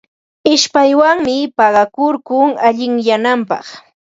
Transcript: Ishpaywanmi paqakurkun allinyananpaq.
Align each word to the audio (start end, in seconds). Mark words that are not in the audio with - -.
Ishpaywanmi 0.53 1.35
paqakurkun 1.57 2.49
allinyananpaq. 2.67 3.65